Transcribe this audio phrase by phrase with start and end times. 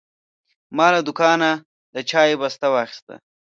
[0.77, 1.51] ما له دوکانه
[1.93, 3.15] د چای بسته واخیسته.